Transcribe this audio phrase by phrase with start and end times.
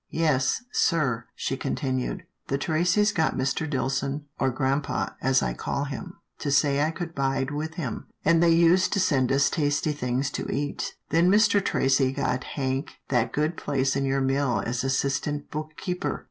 [0.25, 3.69] "Yes, sir," she continued," the Tracys got Mr.
[3.69, 8.41] Dillson, or grampa, as I call him, to say I could bide with him, and
[8.41, 10.95] they used to send us tasty things to eat.
[11.09, 11.63] Then Mr.
[11.63, 16.19] Tracy got Hank that good place in your mill as assistant book keeper."